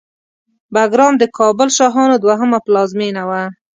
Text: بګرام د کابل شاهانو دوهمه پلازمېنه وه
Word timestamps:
بګرام 0.73 1.13
د 1.17 1.23
کابل 1.37 1.67
شاهانو 1.77 2.15
دوهمه 2.23 2.59
پلازمېنه 2.65 3.23
وه 3.29 3.43